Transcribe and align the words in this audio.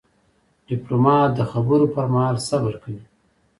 ډيپلومات 0.69 1.29
د 1.35 1.39
خبرو 1.51 1.85
پر 1.95 2.05
مهال 2.13 2.37
صبر 2.49 2.73
کوي. 2.83 3.03